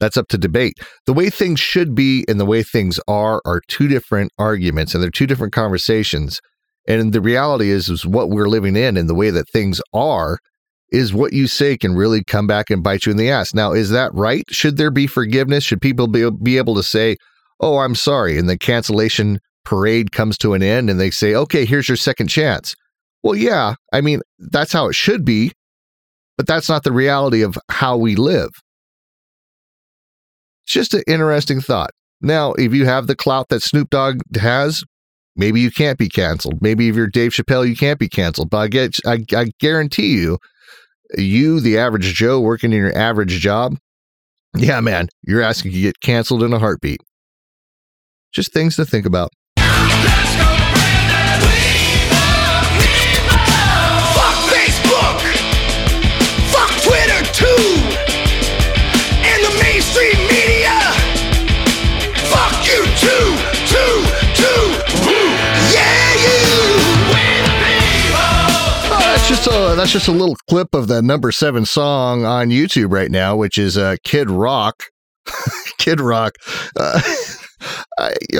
That's 0.00 0.16
up 0.16 0.28
to 0.28 0.38
debate. 0.38 0.74
The 1.06 1.12
way 1.12 1.30
things 1.30 1.60
should 1.60 1.94
be 1.94 2.24
and 2.28 2.40
the 2.40 2.46
way 2.46 2.62
things 2.62 2.98
are 3.06 3.40
are 3.44 3.60
two 3.68 3.88
different 3.88 4.32
arguments 4.38 4.94
and 4.94 5.02
they're 5.02 5.10
two 5.10 5.26
different 5.26 5.52
conversations. 5.52 6.40
And 6.86 7.12
the 7.12 7.20
reality 7.20 7.70
is, 7.70 7.88
is 7.88 8.04
what 8.04 8.28
we're 8.28 8.48
living 8.48 8.76
in 8.76 8.96
and 8.96 9.08
the 9.08 9.14
way 9.14 9.30
that 9.30 9.48
things 9.48 9.80
are 9.92 10.38
is 10.90 11.12
what 11.12 11.32
you 11.32 11.46
say 11.46 11.76
can 11.76 11.94
really 11.94 12.22
come 12.22 12.46
back 12.46 12.70
and 12.70 12.82
bite 12.82 13.06
you 13.06 13.12
in 13.12 13.18
the 13.18 13.30
ass. 13.30 13.54
Now, 13.54 13.72
is 13.72 13.90
that 13.90 14.14
right? 14.14 14.44
Should 14.50 14.76
there 14.76 14.90
be 14.90 15.06
forgiveness? 15.06 15.64
Should 15.64 15.80
people 15.80 16.06
be, 16.06 16.30
be 16.30 16.56
able 16.56 16.74
to 16.76 16.82
say, 16.82 17.16
oh, 17.60 17.78
I'm 17.78 17.94
sorry, 17.94 18.38
and 18.38 18.48
the 18.48 18.58
cancellation 18.58 19.40
parade 19.64 20.12
comes 20.12 20.36
to 20.38 20.54
an 20.54 20.62
end 20.62 20.90
and 20.90 21.00
they 21.00 21.10
say, 21.10 21.34
okay, 21.34 21.64
here's 21.64 21.88
your 21.88 21.96
second 21.96 22.28
chance? 22.28 22.74
Well, 23.22 23.34
yeah, 23.34 23.74
I 23.92 24.02
mean, 24.02 24.20
that's 24.38 24.72
how 24.72 24.88
it 24.88 24.94
should 24.94 25.24
be, 25.24 25.52
but 26.36 26.46
that's 26.46 26.68
not 26.68 26.84
the 26.84 26.92
reality 26.92 27.42
of 27.42 27.56
how 27.70 27.96
we 27.96 28.16
live. 28.16 28.50
It's 30.64 30.72
just 30.72 30.94
an 30.94 31.02
interesting 31.06 31.60
thought. 31.60 31.90
Now, 32.20 32.52
if 32.52 32.72
you 32.74 32.86
have 32.86 33.06
the 33.06 33.16
clout 33.16 33.48
that 33.48 33.62
Snoop 33.62 33.90
Dogg 33.90 34.20
has, 34.36 34.84
maybe 35.36 35.60
you 35.60 35.70
can't 35.70 35.98
be 35.98 36.08
canceled. 36.08 36.60
Maybe 36.60 36.88
if 36.88 36.96
you're 36.96 37.06
Dave 37.06 37.32
Chappelle, 37.32 37.68
you 37.68 37.76
can't 37.76 37.98
be 37.98 38.08
canceled. 38.08 38.50
But 38.50 38.58
I 38.58 38.68
get, 38.68 38.98
I, 39.06 39.24
I 39.36 39.50
guarantee 39.60 40.14
you, 40.14 40.38
you, 41.16 41.60
the 41.60 41.78
average 41.78 42.14
Joe 42.14 42.40
working 42.40 42.72
in 42.72 42.78
your 42.78 42.96
average 42.96 43.38
job, 43.40 43.76
yeah, 44.56 44.80
man, 44.80 45.08
you're 45.22 45.42
asking 45.42 45.72
to 45.72 45.80
get 45.80 46.00
canceled 46.00 46.42
in 46.42 46.52
a 46.52 46.58
heartbeat. 46.58 47.00
Just 48.32 48.52
things 48.52 48.76
to 48.76 48.84
think 48.84 49.06
about. 49.06 49.30
So 69.54 69.76
that's 69.76 69.92
just 69.92 70.08
a 70.08 70.12
little 70.12 70.34
clip 70.50 70.74
of 70.74 70.88
the 70.88 71.00
number 71.00 71.30
seven 71.30 71.64
song 71.64 72.24
on 72.24 72.48
YouTube 72.48 72.92
right 72.92 73.08
now, 73.08 73.36
which 73.36 73.56
is 73.56 73.78
uh, 73.78 73.94
Kid 74.02 74.28
Rock. 74.28 74.82
Kid 75.78 76.00
Rock. 76.00 76.34
Uh, 76.76 77.00
I, 77.96 78.14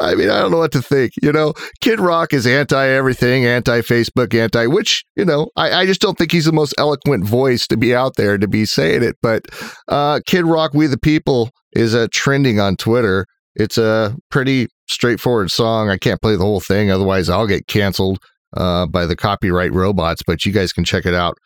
I 0.00 0.14
mean, 0.14 0.30
I 0.30 0.40
don't 0.40 0.52
know 0.52 0.56
what 0.56 0.72
to 0.72 0.80
think. 0.80 1.12
You 1.20 1.32
know, 1.32 1.52
Kid 1.82 2.00
Rock 2.00 2.32
is 2.32 2.46
anti 2.46 2.88
everything, 2.88 3.44
anti 3.44 3.82
Facebook, 3.82 4.32
anti, 4.32 4.68
which, 4.68 5.04
you 5.16 5.26
know, 5.26 5.50
I, 5.54 5.82
I 5.82 5.86
just 5.86 6.00
don't 6.00 6.16
think 6.16 6.32
he's 6.32 6.46
the 6.46 6.52
most 6.52 6.72
eloquent 6.78 7.26
voice 7.26 7.66
to 7.66 7.76
be 7.76 7.94
out 7.94 8.16
there 8.16 8.38
to 8.38 8.48
be 8.48 8.64
saying 8.64 9.02
it. 9.02 9.16
But 9.20 9.42
uh, 9.86 10.20
Kid 10.26 10.46
Rock, 10.46 10.72
We 10.72 10.86
the 10.86 10.98
People 10.98 11.50
is 11.74 11.94
uh, 11.94 12.06
trending 12.10 12.58
on 12.58 12.76
Twitter. 12.76 13.26
It's 13.54 13.76
a 13.76 14.16
pretty 14.30 14.68
straightforward 14.88 15.50
song. 15.50 15.90
I 15.90 15.98
can't 15.98 16.22
play 16.22 16.36
the 16.36 16.42
whole 16.42 16.60
thing, 16.60 16.90
otherwise, 16.90 17.28
I'll 17.28 17.46
get 17.46 17.66
canceled 17.66 18.18
uh, 18.56 18.86
by 18.86 19.06
the 19.06 19.16
copyright 19.16 19.72
robots, 19.72 20.22
but 20.26 20.44
you 20.44 20.52
guys 20.52 20.72
can 20.72 20.84
check 20.84 21.06
it 21.06 21.14
out. 21.14 21.36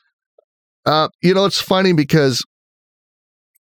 Uh, 0.86 1.08
you 1.22 1.34
know, 1.34 1.44
it's 1.44 1.60
funny 1.60 1.92
because 1.92 2.42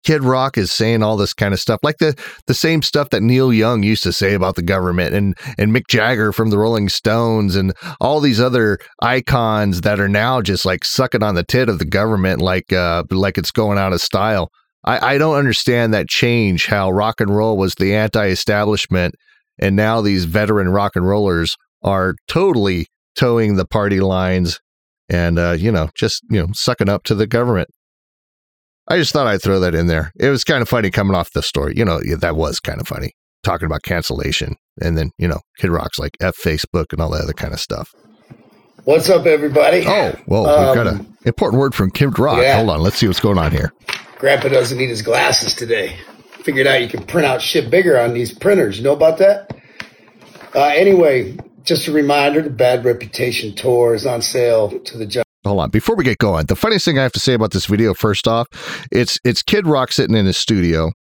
Kid 0.05 0.23
Rock 0.23 0.59
is 0.59 0.71
saying 0.71 1.03
all 1.03 1.17
this 1.17 1.33
kind 1.33 1.55
of 1.55 1.61
stuff, 1.61 1.81
like 1.83 1.99
the 1.99 2.15
the 2.47 2.55
same 2.55 2.83
stuff 2.83 3.11
that 3.11 3.23
Neil 3.23 3.53
Young 3.53 3.83
used 3.83 4.03
to 4.03 4.13
say 4.13 4.35
about 4.35 4.55
the 4.55 4.63
government, 4.63 5.15
and 5.15 5.35
and 5.57 5.75
Mick 5.75 5.89
Jagger 5.89 6.33
from 6.33 6.51
the 6.51 6.59
Rolling 6.59 6.89
Stones, 6.89 7.57
and 7.57 7.73
all 8.01 8.21
these 8.21 8.41
other 8.41 8.79
icons 9.01 9.81
that 9.81 9.99
are 9.99 10.09
now 10.09 10.43
just 10.43 10.67
like 10.67 10.85
sucking 10.85 11.23
on 11.23 11.35
the 11.35 11.43
tit 11.43 11.69
of 11.69 11.79
the 11.79 11.85
government, 11.87 12.43
like 12.43 12.73
uh, 12.73 13.05
like 13.11 13.39
it's 13.39 13.51
going 13.51 13.79
out 13.79 13.93
of 13.95 14.01
style. 14.01 14.51
I, 14.85 15.15
I 15.15 15.19
don't 15.19 15.37
understand 15.37 15.95
that 15.95 16.09
change. 16.09 16.67
How 16.67 16.91
rock 16.91 17.21
and 17.21 17.35
roll 17.35 17.57
was 17.57 17.75
the 17.77 17.95
anti-establishment, 17.95 19.15
and 19.59 19.75
now 19.75 20.03
these 20.03 20.27
veteran 20.27 20.69
rock 20.69 20.97
and 20.97 21.07
rollers 21.07 21.57
are 21.83 22.15
totally 22.29 22.89
toeing 23.17 23.57
the 23.57 23.67
party 23.67 24.01
lines, 24.01 24.61
and 25.09 25.39
uh, 25.39 25.53
you 25.59 25.71
know, 25.73 25.89
just 25.95 26.23
you 26.31 26.41
know, 26.41 26.49
sucking 26.53 26.89
up 26.89 27.05
to 27.05 27.15
the 27.15 27.27
government. 27.27 27.69
I 28.87 28.99
just 28.99 29.13
thought 29.13 29.27
I'd 29.27 29.43
throw 29.43 29.61
that 29.61 29.75
in 29.75 29.87
there. 29.87 30.13
It 30.19 30.29
was 30.29 30.45
kind 30.45 30.61
of 30.61 30.69
funny 30.69 30.91
coming 30.91 31.17
off 31.17 31.33
the 31.33 31.43
story. 31.43 31.75
You 31.77 31.85
know, 31.85 32.01
yeah, 32.05 32.17
that 32.17 32.37
was 32.37 32.61
kind 32.61 32.81
of 32.81 32.87
funny 32.87 33.13
talking 33.43 33.67
about 33.67 33.83
cancellation, 33.83 34.57
and 34.81 34.97
then 34.99 35.11
you 35.19 35.29
know, 35.29 35.41
Kid 35.59 35.71
Rock's 35.71 35.99
like 35.99 36.17
F 36.21 36.37
Facebook 36.37 36.87
and 36.93 37.01
all 37.01 37.11
that 37.11 37.23
other 37.23 37.33
kind 37.33 37.53
of 37.53 37.61
stuff. 37.61 37.91
What's 38.85 39.09
up, 39.09 39.25
everybody? 39.25 39.85
Oh, 39.87 40.15
well, 40.27 40.43
we've 40.43 40.75
got 40.75 40.87
an 40.87 41.17
important 41.25 41.59
word 41.59 41.75
from 41.75 41.91
Kid 41.91 42.19
Rock. 42.19 42.43
yeah. 42.43 42.57
Hold 42.57 42.69
on, 42.69 42.81
let's 42.83 42.97
see 42.97 43.07
what's 43.07 43.21
going 43.21 43.39
on 43.39 43.51
here. 43.51 43.73
Grandpa 44.19 44.49
doesn't 44.49 44.77
need 44.77 44.91
his 44.91 45.01
glasses 45.01 45.55
today. 45.55 45.97
Figured 46.43 46.67
out 46.67 46.83
you 46.83 46.89
can 46.89 47.03
print 47.05 47.27
out 47.27 47.41
shit 47.41 47.71
bigger 47.71 47.99
on 47.99 48.13
these 48.13 48.33
printers. 48.33 48.77
You 48.77 48.85
know 48.85 48.93
about 48.93 49.17
that? 49.19 49.57
Uh, 50.55 50.65
anyway, 50.67 51.35
just 51.65 51.89
a 51.89 51.93
reminder: 51.93 52.43
the 52.43 52.51
Bad 52.51 52.85
Reputation 52.85 53.55
tour 53.55 53.95
is 53.95 54.07
on 54.07 54.23
sale 54.23 54.79
to 54.79 54.99
the 54.99 55.07
John. 55.07 55.25
Hold 55.45 55.61
on, 55.61 55.71
before 55.71 55.95
we 55.95 56.05
get 56.05 56.19
going, 56.19 56.47
the 56.47 56.57
funniest 56.57 56.87
thing 56.87 56.99
I 56.99 57.03
have 57.03 57.13
to 57.13 57.21
say 57.21 57.35
about 57.35 57.51
this 57.53 57.67
video, 57.67 57.93
first 57.93 58.27
off, 58.27 58.47
it's 58.91 59.19
it's 59.25 59.43
Kid 59.43 59.67
Rock 59.67 59.93
sitting 59.93 60.17
in 60.17 60.27
his 60.27 60.39
studio, 60.39 60.93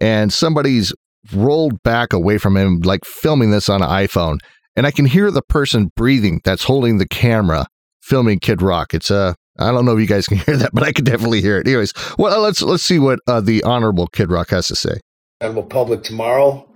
and 0.00 0.32
somebody's 0.32 0.92
rolled 1.32 1.82
back 1.82 2.12
away 2.12 2.38
from 2.38 2.56
him, 2.56 2.80
like 2.80 3.04
filming 3.04 3.50
this 3.50 3.68
on 3.68 3.82
an 3.82 3.88
iPhone, 3.88 4.38
and 4.76 4.86
I 4.86 4.90
can 4.90 5.06
hear 5.06 5.30
the 5.30 5.42
person 5.42 5.90
breathing 5.96 6.40
that's 6.44 6.64
holding 6.64 6.98
the 6.98 7.08
camera 7.08 7.66
filming 8.02 8.40
Kid 8.40 8.62
Rock. 8.62 8.94
It's 8.94 9.10
uh 9.10 9.34
I 9.58 9.72
don't 9.72 9.84
know 9.84 9.94
if 9.94 10.00
you 10.00 10.06
guys 10.06 10.26
can 10.26 10.38
hear 10.46 10.56
that, 10.56 10.70
but 10.72 10.82
I 10.82 10.92
can 10.92 11.04
definitely 11.04 11.40
hear 11.40 11.58
it. 11.58 11.66
Anyways, 11.66 11.92
well 12.18 12.40
let's 12.40 12.62
let's 12.62 12.82
see 12.82 12.98
what 12.98 13.20
uh, 13.26 13.40
the 13.40 13.62
honorable 13.64 14.06
Kid 14.06 14.30
Rock 14.30 14.50
has 14.50 14.66
to 14.68 14.76
say. 14.76 15.00
Animal 15.40 15.64
Public 15.64 16.02
tomorrow. 16.02 16.68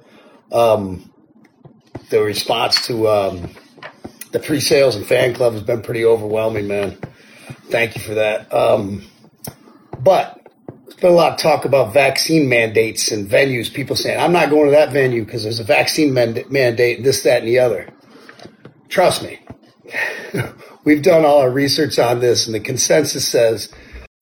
Um, 0.53 1.12
the 2.13 2.23
response 2.23 2.87
to 2.87 3.09
um, 3.09 3.51
the 4.31 4.39
pre-sales 4.39 4.97
and 4.97 5.07
fan 5.07 5.35
club 5.35 5.55
has 5.55 5.63
been 5.63 5.83
pretty 5.83 6.05
overwhelming, 6.05 6.69
man. 6.69 6.97
Thank 7.71 7.97
you 7.97 8.03
for 8.03 8.15
that. 8.15 8.53
Um, 8.55 9.05
but 9.99 10.41
there's 10.85 10.97
been 10.97 11.11
a 11.11 11.15
lot 11.15 11.33
of 11.33 11.39
talk 11.39 11.65
about 11.65 11.93
vaccine 11.93 12.49
mandates 12.49 13.11
and 13.11 13.29
venues. 13.29 13.73
People 13.73 13.97
saying, 13.97 14.21
"I'm 14.21 14.33
not 14.33 14.51
going 14.51 14.67
to 14.67 14.73
that 14.73 14.93
venue 14.93 15.25
because 15.25 15.43
there's 15.43 15.61
a 15.61 15.65
vaccine 15.65 16.15
mand- 16.15 16.51
mandate, 16.51 16.99
and 16.99 17.07
this, 17.07 17.23
that, 17.25 17.41
and 17.41 17.49
the 17.49 17.59
other." 17.59 17.89
Trust 18.89 19.23
me, 19.23 19.41
we've 20.85 21.03
done 21.03 21.25
all 21.25 21.39
our 21.41 21.51
research 21.51 21.99
on 21.99 22.21
this, 22.21 22.47
and 22.47 22.55
the 22.55 22.61
consensus 22.61 23.27
says 23.27 23.73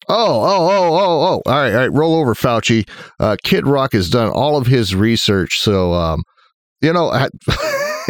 Oh, 0.09 0.43
oh, 0.43 0.69
oh, 0.69 0.95
oh, 0.95 1.23
oh. 1.23 1.43
All 1.47 1.53
right, 1.53 1.73
all 1.73 1.79
right. 1.79 1.93
Roll 1.93 2.17
over, 2.17 2.35
Fauci. 2.35 2.89
Uh, 3.21 3.37
Kid 3.45 3.65
Rock 3.65 3.93
has 3.93 4.11
done 4.11 4.29
all 4.31 4.57
of 4.57 4.67
his 4.67 4.93
research. 4.93 5.61
So, 5.61 5.93
um, 5.93 6.25
you 6.81 6.93
know, 6.93 7.11
I, 7.11 7.29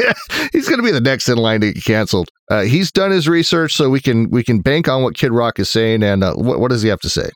he's 0.52 0.68
going 0.68 0.78
to 0.78 0.84
be 0.84 0.92
the 0.92 1.00
next 1.00 1.28
in 1.28 1.38
line 1.38 1.60
to 1.60 1.72
get 1.72 1.84
canceled. 1.84 2.28
Uh, 2.50 2.62
he's 2.62 2.90
done 2.90 3.10
his 3.10 3.28
research, 3.28 3.74
so 3.74 3.90
we 3.90 4.00
can 4.00 4.30
we 4.30 4.42
can 4.42 4.60
bank 4.60 4.88
on 4.88 5.02
what 5.02 5.14
Kid 5.14 5.32
Rock 5.32 5.58
is 5.58 5.70
saying. 5.70 6.02
And 6.02 6.24
uh, 6.24 6.34
what, 6.34 6.60
what 6.60 6.70
does 6.70 6.82
he 6.82 6.88
have 6.88 7.00
to 7.00 7.10
say? 7.10 7.30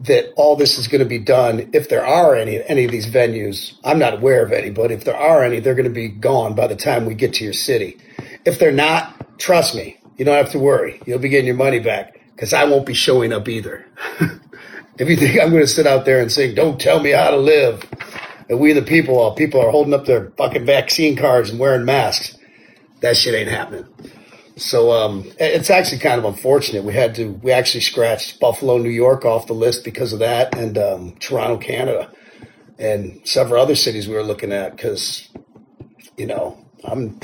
that 0.00 0.32
all 0.36 0.56
this 0.56 0.78
is 0.78 0.88
going 0.88 1.00
to 1.00 1.08
be 1.08 1.18
done 1.18 1.70
if 1.72 1.88
there 1.88 2.04
are 2.04 2.34
any 2.34 2.62
any 2.64 2.84
of 2.84 2.90
these 2.90 3.06
venues 3.06 3.74
i'm 3.84 3.98
not 3.98 4.14
aware 4.14 4.44
of 4.44 4.52
any 4.52 4.70
but 4.70 4.90
if 4.90 5.04
there 5.04 5.16
are 5.16 5.42
any 5.42 5.58
they're 5.58 5.74
going 5.74 5.84
to 5.84 5.90
be 5.90 6.08
gone 6.08 6.54
by 6.54 6.66
the 6.66 6.76
time 6.76 7.06
we 7.06 7.14
get 7.14 7.32
to 7.34 7.44
your 7.44 7.52
city 7.52 7.96
if 8.44 8.58
they're 8.58 8.72
not 8.72 9.38
trust 9.38 9.74
me 9.74 9.98
you 10.16 10.24
don't 10.24 10.36
have 10.36 10.50
to 10.50 10.58
worry 10.58 11.00
you'll 11.06 11.18
be 11.18 11.28
getting 11.28 11.46
your 11.46 11.56
money 11.56 11.78
back 11.78 12.20
because 12.34 12.52
i 12.52 12.64
won't 12.64 12.86
be 12.86 12.94
showing 12.94 13.32
up 13.32 13.48
either 13.48 13.86
if 14.98 15.08
you 15.08 15.16
think 15.16 15.40
i'm 15.40 15.50
going 15.50 15.62
to 15.62 15.66
sit 15.66 15.86
out 15.86 16.04
there 16.04 16.20
and 16.20 16.30
sing 16.30 16.54
don't 16.54 16.80
tell 16.80 17.00
me 17.00 17.10
how 17.10 17.30
to 17.30 17.38
live 17.38 17.82
and 18.48 18.60
we 18.60 18.72
the 18.72 18.82
people 18.82 19.16
while 19.16 19.34
people 19.34 19.60
are 19.60 19.70
holding 19.70 19.94
up 19.94 20.06
their 20.06 20.30
fucking 20.38 20.66
vaccine 20.66 21.16
cards 21.16 21.50
and 21.50 21.58
wearing 21.60 21.84
masks 21.84 22.38
that 23.00 23.16
shit 23.16 23.34
ain't 23.34 23.50
happening 23.50 23.86
so 24.56 24.90
um, 24.92 25.30
it's 25.38 25.68
actually 25.68 25.98
kind 25.98 26.18
of 26.18 26.24
unfortunate. 26.24 26.82
We 26.82 26.94
had 26.94 27.14
to 27.16 27.32
we 27.42 27.52
actually 27.52 27.82
scratched 27.82 28.40
Buffalo, 28.40 28.78
New 28.78 28.90
York 28.90 29.24
off 29.24 29.46
the 29.46 29.52
list 29.52 29.84
because 29.84 30.14
of 30.14 30.20
that, 30.20 30.56
and 30.56 30.78
um, 30.78 31.16
Toronto, 31.20 31.58
Canada, 31.58 32.10
and 32.78 33.20
several 33.24 33.62
other 33.62 33.74
cities 33.74 34.08
we 34.08 34.14
were 34.14 34.22
looking 34.22 34.52
at 34.52 34.74
because 34.74 35.28
you 36.16 36.26
know 36.26 36.66
I'm 36.84 37.20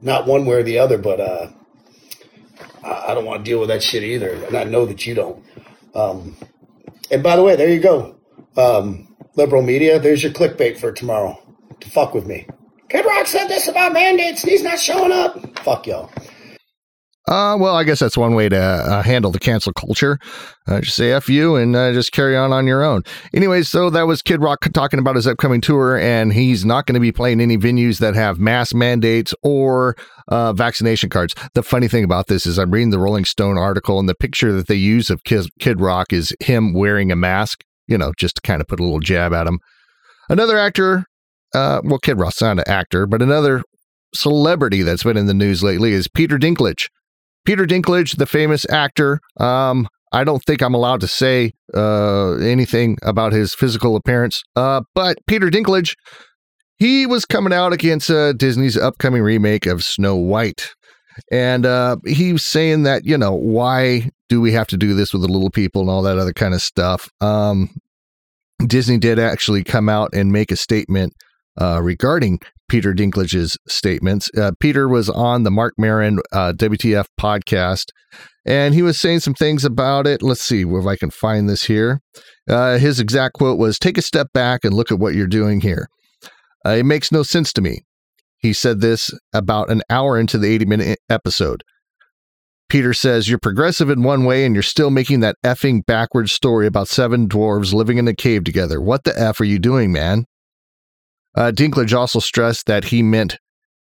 not 0.00 0.28
one 0.28 0.46
way 0.46 0.56
or 0.56 0.62
the 0.62 0.78
other, 0.78 0.96
but 0.96 1.18
uh, 1.20 1.48
I 2.84 3.14
don't 3.14 3.24
want 3.24 3.44
to 3.44 3.50
deal 3.50 3.58
with 3.58 3.68
that 3.68 3.82
shit 3.82 4.04
either, 4.04 4.32
and 4.46 4.56
I 4.56 4.62
know 4.62 4.86
that 4.86 5.06
you 5.06 5.14
don't. 5.14 5.44
Um, 5.92 6.36
and 7.10 7.20
by 7.22 7.34
the 7.34 7.42
way, 7.42 7.56
there 7.56 7.68
you 7.68 7.80
go, 7.80 8.16
um, 8.56 9.05
liberal 9.36 9.62
media. 9.62 9.98
There's 9.98 10.22
your 10.22 10.32
clickbait 10.32 10.78
for 10.78 10.92
tomorrow 10.92 11.38
to 11.80 11.90
fuck 11.90 12.14
with 12.14 12.26
me. 12.26 12.46
Kid 12.88 13.04
Rock 13.04 13.26
said 13.26 13.48
this 13.48 13.68
about 13.68 13.92
mandates, 13.92 14.42
and 14.42 14.50
he's 14.50 14.62
not 14.62 14.78
showing 14.78 15.12
up. 15.12 15.58
Fuck 15.60 15.86
y'all. 15.86 16.10
Uh, 17.28 17.56
well, 17.58 17.74
I 17.74 17.82
guess 17.82 17.98
that's 17.98 18.16
one 18.16 18.36
way 18.36 18.48
to 18.48 18.56
uh, 18.56 19.02
handle 19.02 19.32
the 19.32 19.40
cancel 19.40 19.72
culture. 19.72 20.16
Uh, 20.68 20.80
just 20.80 20.94
say 20.94 21.10
F 21.10 21.28
you 21.28 21.56
and 21.56 21.74
uh, 21.74 21.92
just 21.92 22.12
carry 22.12 22.36
on 22.36 22.52
on 22.52 22.68
your 22.68 22.84
own. 22.84 23.02
Anyways, 23.34 23.68
so 23.68 23.90
that 23.90 24.06
was 24.06 24.22
Kid 24.22 24.40
Rock 24.40 24.60
talking 24.72 25.00
about 25.00 25.16
his 25.16 25.26
upcoming 25.26 25.60
tour, 25.60 25.98
and 25.98 26.32
he's 26.32 26.64
not 26.64 26.86
going 26.86 26.94
to 26.94 27.00
be 27.00 27.10
playing 27.10 27.40
any 27.40 27.58
venues 27.58 27.98
that 27.98 28.14
have 28.14 28.38
mask 28.38 28.76
mandates 28.76 29.34
or 29.42 29.96
uh, 30.28 30.52
vaccination 30.52 31.10
cards. 31.10 31.34
The 31.54 31.64
funny 31.64 31.88
thing 31.88 32.04
about 32.04 32.28
this 32.28 32.46
is 32.46 32.58
I'm 32.58 32.70
reading 32.70 32.90
the 32.90 33.00
Rolling 33.00 33.24
Stone 33.24 33.58
article, 33.58 33.98
and 33.98 34.08
the 34.08 34.14
picture 34.14 34.52
that 34.52 34.68
they 34.68 34.76
use 34.76 35.10
of 35.10 35.24
Kid 35.24 35.80
Rock 35.80 36.12
is 36.12 36.32
him 36.38 36.74
wearing 36.74 37.10
a 37.10 37.16
mask, 37.16 37.64
you 37.86 37.98
know, 37.98 38.12
just 38.18 38.36
to 38.36 38.40
kind 38.42 38.60
of 38.60 38.68
put 38.68 38.80
a 38.80 38.82
little 38.82 39.00
jab 39.00 39.32
at 39.32 39.46
him. 39.46 39.58
Another 40.28 40.58
actor, 40.58 41.04
uh, 41.54 41.80
well, 41.84 41.98
Kid 41.98 42.18
Rock's 42.18 42.42
not 42.42 42.58
an 42.58 42.64
actor, 42.66 43.06
but 43.06 43.22
another 43.22 43.62
celebrity 44.14 44.82
that's 44.82 45.04
been 45.04 45.16
in 45.16 45.26
the 45.26 45.34
news 45.34 45.62
lately 45.62 45.92
is 45.92 46.08
Peter 46.08 46.38
Dinklage. 46.38 46.88
Peter 47.44 47.64
Dinklage, 47.64 48.16
the 48.16 48.26
famous 48.26 48.68
actor. 48.70 49.20
Um, 49.38 49.88
I 50.12 50.24
don't 50.24 50.42
think 50.44 50.62
I'm 50.62 50.74
allowed 50.74 51.00
to 51.00 51.08
say 51.08 51.52
uh, 51.74 52.34
anything 52.36 52.96
about 53.02 53.32
his 53.32 53.54
physical 53.54 53.96
appearance, 53.96 54.42
uh, 54.56 54.82
but 54.94 55.18
Peter 55.26 55.48
Dinklage, 55.48 55.94
he 56.78 57.06
was 57.06 57.24
coming 57.24 57.52
out 57.52 57.72
against 57.72 58.10
uh, 58.10 58.32
Disney's 58.32 58.76
upcoming 58.76 59.22
remake 59.22 59.66
of 59.66 59.84
Snow 59.84 60.16
White. 60.16 60.74
And 61.32 61.64
uh, 61.64 61.96
he 62.06 62.32
was 62.34 62.44
saying 62.44 62.82
that, 62.82 63.06
you 63.06 63.16
know, 63.16 63.32
why 63.32 64.10
do 64.28 64.40
we 64.40 64.52
have 64.52 64.66
to 64.68 64.76
do 64.76 64.94
this 64.94 65.12
with 65.12 65.22
the 65.22 65.28
little 65.28 65.50
people 65.50 65.82
and 65.82 65.90
all 65.90 66.02
that 66.02 66.18
other 66.18 66.32
kind 66.32 66.54
of 66.54 66.62
stuff? 66.62 67.08
Um, 67.20 67.70
Disney 68.66 68.98
did 68.98 69.18
actually 69.18 69.64
come 69.64 69.88
out 69.88 70.10
and 70.14 70.32
make 70.32 70.50
a 70.50 70.56
statement 70.56 71.12
uh, 71.60 71.80
regarding 71.82 72.40
Peter 72.68 72.92
Dinklage's 72.92 73.56
statements. 73.68 74.30
Uh, 74.36 74.52
Peter 74.58 74.88
was 74.88 75.08
on 75.08 75.44
the 75.44 75.50
Marc 75.50 75.74
Maron 75.78 76.18
uh, 76.32 76.52
WTF 76.56 77.06
podcast, 77.20 77.86
and 78.44 78.74
he 78.74 78.82
was 78.82 78.98
saying 78.98 79.20
some 79.20 79.34
things 79.34 79.64
about 79.64 80.06
it. 80.06 80.22
Let's 80.22 80.42
see 80.42 80.62
if 80.62 80.86
I 80.86 80.96
can 80.96 81.10
find 81.10 81.48
this 81.48 81.64
here. 81.64 82.00
Uh, 82.48 82.78
his 82.78 83.00
exact 83.00 83.34
quote 83.34 83.58
was 83.58 83.78
Take 83.78 83.98
a 83.98 84.02
step 84.02 84.28
back 84.32 84.64
and 84.64 84.74
look 84.74 84.90
at 84.90 84.98
what 84.98 85.14
you're 85.14 85.26
doing 85.26 85.60
here. 85.60 85.88
Uh, 86.64 86.70
it 86.70 86.86
makes 86.86 87.12
no 87.12 87.22
sense 87.22 87.52
to 87.52 87.60
me. 87.60 87.82
He 88.38 88.52
said 88.52 88.80
this 88.80 89.10
about 89.32 89.70
an 89.70 89.82
hour 89.88 90.18
into 90.18 90.38
the 90.38 90.48
80 90.48 90.64
minute 90.66 90.98
episode. 91.08 91.62
Peter 92.68 92.92
says, 92.92 93.28
You're 93.28 93.38
progressive 93.38 93.90
in 93.90 94.02
one 94.02 94.24
way, 94.24 94.44
and 94.44 94.54
you're 94.54 94.62
still 94.62 94.90
making 94.90 95.20
that 95.20 95.36
effing 95.44 95.84
backwards 95.86 96.32
story 96.32 96.66
about 96.66 96.88
seven 96.88 97.28
dwarves 97.28 97.72
living 97.72 97.98
in 97.98 98.08
a 98.08 98.14
cave 98.14 98.44
together. 98.44 98.80
What 98.80 99.04
the 99.04 99.18
F 99.18 99.40
are 99.40 99.44
you 99.44 99.58
doing, 99.58 99.92
man? 99.92 100.24
Uh, 101.36 101.52
Dinklage 101.54 101.96
also 101.96 102.18
stressed 102.18 102.66
that 102.66 102.86
he 102.86 103.02
meant 103.02 103.38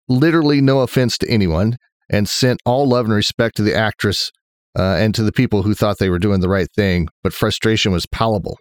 literally 0.08 0.60
no 0.60 0.80
offense 0.80 1.16
to 1.18 1.28
anyone 1.28 1.76
and 2.10 2.28
sent 2.28 2.60
all 2.66 2.88
love 2.88 3.06
and 3.06 3.14
respect 3.14 3.56
to 3.56 3.62
the 3.62 3.74
actress 3.74 4.30
uh, 4.78 4.96
and 4.98 5.14
to 5.14 5.22
the 5.22 5.32
people 5.32 5.62
who 5.62 5.74
thought 5.74 5.98
they 5.98 6.10
were 6.10 6.18
doing 6.18 6.40
the 6.40 6.48
right 6.48 6.68
thing, 6.76 7.08
but 7.22 7.32
frustration 7.32 7.92
was 7.92 8.06
palpable. 8.06 8.58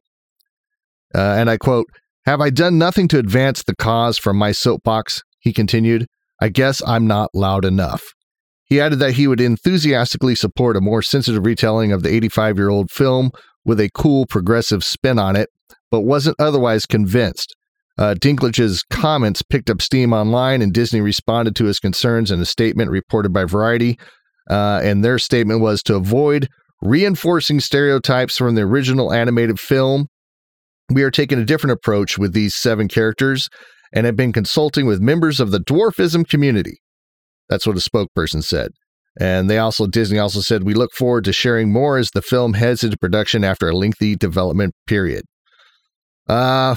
Uh, 1.13 1.35
and 1.37 1.49
I 1.49 1.57
quote, 1.57 1.87
Have 2.25 2.41
I 2.41 2.49
done 2.49 2.77
nothing 2.77 3.07
to 3.09 3.19
advance 3.19 3.63
the 3.63 3.75
cause 3.75 4.17
from 4.17 4.37
my 4.37 4.51
soapbox? 4.51 5.23
He 5.39 5.53
continued, 5.53 6.07
I 6.41 6.49
guess 6.49 6.81
I'm 6.85 7.07
not 7.07 7.29
loud 7.33 7.65
enough. 7.65 8.03
He 8.69 8.79
added 8.79 8.99
that 8.99 9.13
he 9.13 9.27
would 9.27 9.41
enthusiastically 9.41 10.35
support 10.35 10.77
a 10.77 10.81
more 10.81 11.01
sensitive 11.01 11.45
retelling 11.45 11.91
of 11.91 12.03
the 12.03 12.13
85 12.13 12.57
year 12.57 12.69
old 12.69 12.91
film 12.91 13.31
with 13.65 13.79
a 13.79 13.89
cool 13.93 14.25
progressive 14.27 14.83
spin 14.83 15.17
on 15.17 15.35
it, 15.35 15.49
but 15.91 16.01
wasn't 16.01 16.35
otherwise 16.39 16.85
convinced. 16.85 17.55
Uh, 17.97 18.13
Dinklage's 18.13 18.83
comments 18.89 19.41
picked 19.41 19.69
up 19.69 19.81
steam 19.81 20.13
online, 20.13 20.61
and 20.61 20.71
Disney 20.71 21.01
responded 21.01 21.55
to 21.57 21.65
his 21.65 21.79
concerns 21.79 22.31
in 22.31 22.39
a 22.39 22.45
statement 22.45 22.91
reported 22.91 23.33
by 23.33 23.43
Variety. 23.43 23.97
Uh, 24.49 24.79
and 24.83 25.03
their 25.03 25.19
statement 25.19 25.59
was 25.59 25.83
to 25.83 25.95
avoid 25.95 26.47
reinforcing 26.81 27.59
stereotypes 27.59 28.37
from 28.37 28.55
the 28.55 28.61
original 28.61 29.11
animated 29.11 29.59
film. 29.59 30.07
We 30.89 31.03
are 31.03 31.11
taking 31.11 31.39
a 31.39 31.45
different 31.45 31.73
approach 31.73 32.17
with 32.17 32.33
these 32.33 32.55
seven 32.55 32.87
characters 32.87 33.49
and 33.91 34.05
have 34.05 34.15
been 34.15 34.31
consulting 34.31 34.85
with 34.85 35.01
members 35.01 35.39
of 35.39 35.51
the 35.51 35.59
dwarfism 35.59 36.27
community. 36.27 36.77
That's 37.49 37.65
what 37.65 37.77
a 37.77 37.79
spokesperson 37.79 38.43
said. 38.43 38.71
And 39.19 39.49
they 39.49 39.57
also 39.57 39.87
Disney 39.87 40.19
also 40.19 40.39
said 40.39 40.63
we 40.63 40.73
look 40.73 40.93
forward 40.93 41.25
to 41.25 41.33
sharing 41.33 41.71
more 41.71 41.97
as 41.97 42.11
the 42.11 42.21
film 42.21 42.53
heads 42.53 42.83
into 42.83 42.97
production 42.97 43.43
after 43.43 43.67
a 43.67 43.75
lengthy 43.75 44.15
development 44.15 44.73
period. 44.87 45.25
Uh 46.27 46.75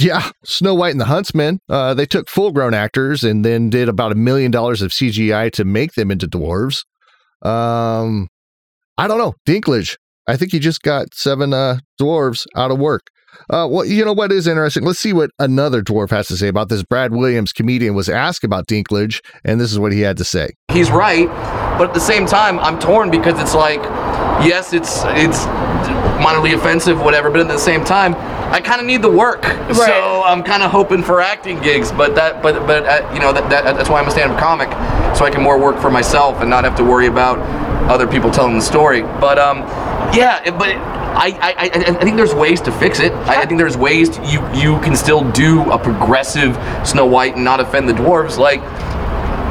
yeah, 0.00 0.30
Snow 0.44 0.74
White 0.74 0.92
and 0.92 1.00
the 1.00 1.04
Huntsman. 1.04 1.60
Uh, 1.68 1.92
they 1.92 2.06
took 2.06 2.30
full-grown 2.30 2.72
actors 2.72 3.22
and 3.22 3.44
then 3.44 3.68
did 3.68 3.86
about 3.86 4.12
a 4.12 4.14
million 4.14 4.50
dollars 4.50 4.80
of 4.80 4.92
CGI 4.92 5.52
to 5.52 5.64
make 5.66 5.92
them 5.92 6.10
into 6.10 6.26
dwarves. 6.26 6.84
Um, 7.42 8.28
I 8.96 9.06
don't 9.06 9.18
know. 9.18 9.34
Dinklage. 9.46 9.96
I 10.26 10.36
think 10.36 10.52
he 10.52 10.58
just 10.58 10.80
got 10.80 11.14
seven 11.14 11.52
uh, 11.52 11.80
dwarves 12.00 12.46
out 12.56 12.70
of 12.70 12.78
work. 12.78 13.08
Uh, 13.48 13.66
well, 13.70 13.84
you 13.84 14.04
know 14.04 14.12
what 14.12 14.30
is 14.32 14.46
interesting? 14.46 14.84
Let's 14.84 14.98
see 15.00 15.12
what 15.12 15.30
another 15.38 15.82
dwarf 15.82 16.10
has 16.10 16.28
to 16.28 16.36
say 16.36 16.48
about 16.48 16.68
this. 16.68 16.82
Brad 16.82 17.12
Williams, 17.12 17.52
comedian, 17.52 17.94
was 17.94 18.08
asked 18.08 18.44
about 18.44 18.66
Dinklage, 18.66 19.20
and 19.44 19.60
this 19.60 19.72
is 19.72 19.78
what 19.78 19.92
he 19.92 20.00
had 20.00 20.16
to 20.18 20.24
say. 20.24 20.50
he's 20.72 20.90
right, 20.90 21.26
but 21.78 21.88
at 21.88 21.94
the 21.94 22.00
same 22.00 22.26
time, 22.26 22.58
I'm 22.60 22.78
torn 22.78 23.10
because 23.10 23.40
it's 23.40 23.54
like, 23.54 23.82
yes, 24.44 24.72
it's 24.72 25.02
it's 25.06 25.44
minorly 26.22 26.54
offensive, 26.54 27.00
whatever, 27.00 27.30
but 27.30 27.40
at 27.40 27.48
the 27.48 27.58
same 27.58 27.84
time, 27.84 28.14
I 28.52 28.60
kind 28.60 28.80
of 28.80 28.86
need 28.86 29.02
the 29.02 29.10
work, 29.10 29.44
so 29.74 30.22
I'm 30.24 30.42
kind 30.42 30.62
of 30.62 30.70
hoping 30.70 31.02
for 31.02 31.20
acting 31.20 31.60
gigs. 31.60 31.90
But 31.92 32.14
that, 32.16 32.42
but 32.42 32.66
but 32.66 32.84
uh, 32.84 33.10
you 33.14 33.20
know 33.20 33.32
that, 33.32 33.48
that 33.50 33.64
that's 33.76 33.88
why 33.88 34.00
I'm 34.00 34.08
a 34.08 34.10
stand-up 34.10 34.38
comic, 34.38 34.68
so 35.16 35.24
I 35.24 35.30
can 35.30 35.42
more 35.42 35.58
work 35.58 35.80
for 35.80 35.90
myself 35.90 36.40
and 36.40 36.50
not 36.50 36.64
have 36.64 36.76
to 36.76 36.84
worry 36.84 37.06
about 37.06 37.38
other 37.90 38.06
people 38.06 38.30
telling 38.30 38.54
the 38.54 38.62
story. 38.62 39.02
But 39.02 39.38
um, 39.38 39.58
yeah, 40.14 40.42
it- 40.44 40.58
but. 40.58 40.89
I, 41.12 41.38
I, 41.40 41.70
I 41.70 42.04
think 42.04 42.16
there's 42.16 42.34
ways 42.34 42.60
to 42.62 42.72
fix 42.72 43.00
it. 43.00 43.12
I, 43.12 43.42
I 43.42 43.46
think 43.46 43.58
there's 43.58 43.76
ways 43.76 44.08
to, 44.10 44.22
you 44.26 44.40
you 44.54 44.80
can 44.80 44.96
still 44.96 45.28
do 45.32 45.70
a 45.70 45.78
progressive 45.78 46.56
Snow 46.86 47.06
White 47.06 47.34
and 47.34 47.44
not 47.44 47.60
offend 47.60 47.88
the 47.88 47.92
dwarves. 47.92 48.38
Like 48.38 48.60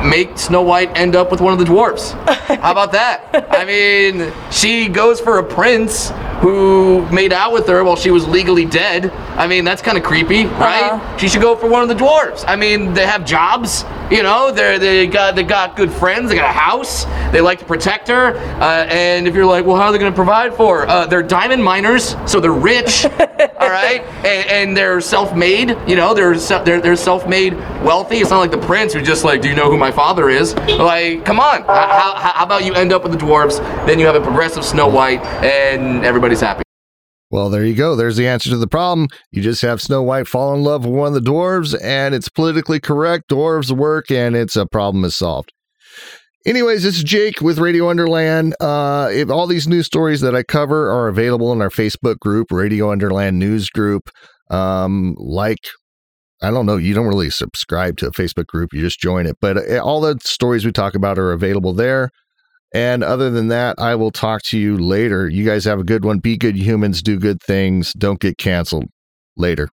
make 0.03 0.37
Snow 0.37 0.61
White 0.61 0.97
end 0.97 1.15
up 1.15 1.31
with 1.31 1.41
one 1.41 1.53
of 1.53 1.59
the 1.59 1.65
dwarves. 1.65 2.11
How 2.59 2.71
about 2.71 2.91
that? 2.93 3.45
I 3.49 3.65
mean, 3.65 4.31
she 4.51 4.87
goes 4.87 5.19
for 5.19 5.39
a 5.39 5.43
prince 5.43 6.11
who 6.41 7.05
made 7.11 7.33
out 7.33 7.51
with 7.51 7.67
her 7.67 7.83
while 7.83 7.97
she 7.97 8.11
was 8.11 8.25
legally 8.27 8.63
dead. 8.65 9.11
I 9.11 9.45
mean, 9.47 9.65
that's 9.65 9.81
kind 9.81 9.97
of 9.97 10.03
creepy, 10.03 10.45
right? 10.45 11.17
She 11.19 11.27
should 11.27 11.41
go 11.41 11.55
for 11.55 11.67
one 11.69 11.81
of 11.81 11.89
the 11.89 11.95
dwarves. 11.95 12.45
I 12.47 12.55
mean, 12.55 12.93
they 12.93 13.05
have 13.05 13.25
jobs, 13.25 13.83
you 14.09 14.23
know. 14.23 14.51
They 14.51 14.77
they 14.77 15.07
got 15.07 15.35
they 15.35 15.43
got 15.43 15.75
good 15.75 15.91
friends. 15.91 16.29
They 16.29 16.35
got 16.35 16.49
a 16.49 16.53
house. 16.53 17.03
They 17.31 17.41
like 17.41 17.59
to 17.59 17.65
protect 17.65 18.07
her. 18.07 18.35
Uh, 18.61 18.85
and 18.89 19.27
if 19.27 19.35
you're 19.35 19.45
like, 19.45 19.65
well, 19.65 19.75
how 19.75 19.87
are 19.87 19.91
they 19.91 19.97
going 19.97 20.11
to 20.11 20.15
provide 20.15 20.53
for? 20.53 20.81
her? 20.81 20.87
Uh, 20.87 21.05
they're 21.05 21.23
diamond 21.23 21.63
miners, 21.63 22.15
so 22.25 22.39
they're 22.39 22.51
rich, 22.51 23.05
all 23.05 23.69
right, 23.69 24.01
and, 24.25 24.49
and 24.49 24.77
they're 24.77 25.01
self-made. 25.01 25.77
You 25.87 25.95
know, 25.95 26.13
they're 26.13 26.35
se- 26.35 26.63
they're 26.63 26.79
they're 26.81 26.95
self-made, 26.95 27.53
wealthy. 27.83 28.17
It's 28.17 28.29
not 28.29 28.39
like 28.39 28.51
the 28.51 28.57
prince 28.57 28.93
who's 28.93 29.05
just 29.05 29.23
like, 29.25 29.41
do 29.41 29.49
you 29.49 29.55
know 29.55 29.69
who 29.69 29.77
my 29.77 29.88
father 29.91 30.29
is? 30.29 30.55
Like, 30.55 31.25
come 31.25 31.39
on. 31.39 31.63
How, 31.63 32.15
how, 32.15 32.31
how 32.33 32.45
about 32.45 32.65
you 32.65 32.73
end 32.73 32.91
up 32.91 33.03
with 33.03 33.11
the 33.11 33.17
dwarves? 33.17 33.59
Then 33.85 33.99
you 33.99 34.05
have 34.05 34.15
a 34.15 34.21
progressive 34.21 34.65
Snow 34.65 34.87
White, 34.87 35.21
and 35.43 36.05
everybody's 36.05 36.41
happy. 36.41 36.63
Well, 37.31 37.49
there 37.49 37.63
you 37.63 37.75
go. 37.75 37.95
There's 37.95 38.17
the 38.17 38.27
answer 38.27 38.49
to 38.49 38.57
the 38.57 38.67
problem. 38.67 39.07
You 39.31 39.43
just 39.43 39.61
have 39.61 39.81
Snow 39.81 40.01
White 40.01 40.27
fall 40.27 40.55
in 40.55 40.63
love 40.63 40.83
with 40.83 40.93
one 40.93 41.07
of 41.09 41.13
the 41.13 41.29
dwarves, 41.31 41.77
and 41.79 42.15
it's 42.15 42.27
politically 42.27 42.79
correct. 42.79 43.29
Dwarves 43.29 43.71
work, 43.71 44.09
and 44.09 44.35
it's 44.35 44.55
a 44.55 44.65
problem 44.65 45.05
is 45.05 45.15
solved. 45.15 45.53
Anyways, 46.45 46.83
this 46.83 46.97
is 46.97 47.03
Jake 47.03 47.41
with 47.41 47.59
Radio 47.59 47.89
Underland. 47.89 48.55
Uh, 48.59 49.09
if 49.11 49.29
all 49.29 49.45
these 49.45 49.67
news 49.67 49.85
stories 49.85 50.21
that 50.21 50.35
I 50.35 50.41
cover 50.41 50.89
are 50.89 51.07
available 51.07 51.51
in 51.51 51.61
our 51.61 51.69
Facebook 51.69 52.17
group, 52.17 52.51
Radio 52.51 52.91
Underland 52.91 53.37
News 53.37 53.69
Group. 53.69 54.09
Um, 54.49 55.15
like, 55.19 55.67
I 56.41 56.51
don't 56.51 56.65
know, 56.65 56.77
you 56.77 56.93
don't 56.93 57.07
really 57.07 57.29
subscribe 57.29 57.97
to 57.97 58.07
a 58.07 58.11
Facebook 58.11 58.47
group, 58.47 58.73
you 58.73 58.81
just 58.81 58.99
join 58.99 59.25
it. 59.25 59.37
But 59.41 59.57
uh, 59.57 59.83
all 59.83 60.01
the 60.01 60.17
stories 60.23 60.65
we 60.65 60.71
talk 60.71 60.95
about 60.95 61.19
are 61.19 61.31
available 61.31 61.73
there. 61.73 62.09
And 62.73 63.03
other 63.03 63.31
than 63.31 63.47
that, 63.47 63.79
I 63.79 63.95
will 63.95 64.11
talk 64.11 64.43
to 64.43 64.59
you 64.59 64.77
later. 64.77 65.27
You 65.27 65.43
guys 65.43 65.65
have 65.65 65.79
a 65.79 65.83
good 65.83 66.05
one. 66.05 66.19
Be 66.19 66.37
good 66.37 66.55
humans, 66.55 67.01
do 67.01 67.17
good 67.17 67.41
things, 67.41 67.93
don't 67.93 68.19
get 68.19 68.37
canceled. 68.37 68.85
Later. 69.35 69.69